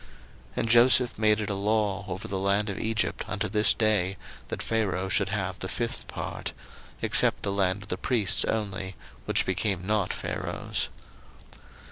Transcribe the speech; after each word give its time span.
01:047:026 0.01 0.09
And 0.61 0.69
Joseph 0.69 1.17
made 1.19 1.39
it 1.41 1.49
a 1.51 1.53
law 1.53 2.05
over 2.07 2.27
the 2.27 2.39
land 2.39 2.71
of 2.71 2.79
Egypt 2.79 3.23
unto 3.27 3.47
this 3.47 3.71
day, 3.75 4.17
that 4.47 4.63
Pharaoh 4.63 5.09
should 5.09 5.29
have 5.29 5.59
the 5.59 5.67
fifth 5.67 6.07
part, 6.07 6.53
except 7.03 7.43
the 7.43 7.51
land 7.51 7.83
of 7.83 7.89
the 7.89 7.97
priests 7.97 8.43
only, 8.45 8.95
which 9.25 9.45
became 9.45 9.85
not 9.85 10.11
Pharaoh's. 10.11 10.89